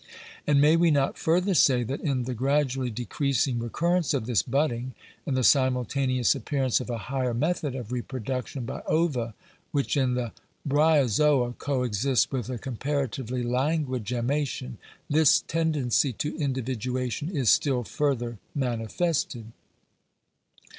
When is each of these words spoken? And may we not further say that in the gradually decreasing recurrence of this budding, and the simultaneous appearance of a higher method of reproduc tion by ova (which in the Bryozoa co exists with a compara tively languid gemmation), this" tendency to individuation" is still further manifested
And 0.47 0.59
may 0.59 0.77
we 0.77 0.89
not 0.89 1.15
further 1.15 1.53
say 1.53 1.83
that 1.83 1.99
in 2.01 2.23
the 2.23 2.33
gradually 2.33 2.89
decreasing 2.89 3.59
recurrence 3.59 4.15
of 4.15 4.25
this 4.25 4.41
budding, 4.41 4.95
and 5.27 5.37
the 5.37 5.43
simultaneous 5.43 6.33
appearance 6.33 6.79
of 6.79 6.89
a 6.89 6.97
higher 6.97 7.35
method 7.35 7.75
of 7.75 7.89
reproduc 7.89 8.47
tion 8.47 8.65
by 8.65 8.81
ova 8.87 9.35
(which 9.71 9.95
in 9.95 10.15
the 10.15 10.31
Bryozoa 10.67 11.53
co 11.59 11.83
exists 11.83 12.31
with 12.31 12.49
a 12.49 12.57
compara 12.57 13.07
tively 13.09 13.45
languid 13.45 14.03
gemmation), 14.03 14.77
this" 15.07 15.41
tendency 15.47 16.11
to 16.13 16.35
individuation" 16.35 17.29
is 17.37 17.51
still 17.51 17.83
further 17.83 18.39
manifested 18.55 19.51